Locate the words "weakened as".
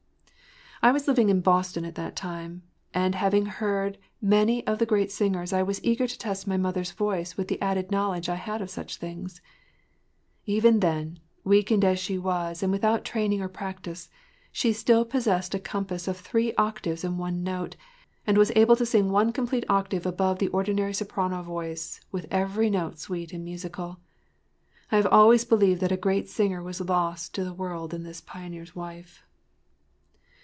11.43-11.99